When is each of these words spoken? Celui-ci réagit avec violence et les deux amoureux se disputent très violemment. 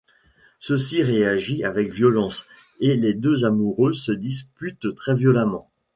Celui-ci 0.57 1.03
réagit 1.03 1.63
avec 1.63 1.93
violence 1.93 2.47
et 2.79 2.95
les 2.95 3.13
deux 3.13 3.45
amoureux 3.45 3.93
se 3.93 4.11
disputent 4.11 4.95
très 4.95 5.13
violemment. 5.13 5.69